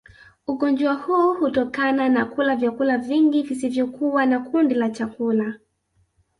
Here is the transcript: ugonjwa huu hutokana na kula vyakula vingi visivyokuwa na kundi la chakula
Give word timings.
ugonjwa 0.47 0.93
huu 0.93 1.33
hutokana 1.33 2.09
na 2.09 2.25
kula 2.25 2.55
vyakula 2.55 2.97
vingi 2.97 3.41
visivyokuwa 3.43 4.25
na 4.25 4.39
kundi 4.39 4.73
la 4.75 4.89
chakula 4.89 5.55